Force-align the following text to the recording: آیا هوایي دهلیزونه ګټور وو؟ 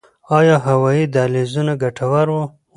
آیا 0.37 0.57
هوایي 0.67 1.03
دهلیزونه 1.13 1.73
ګټور 1.83 2.27
وو؟ 2.33 2.43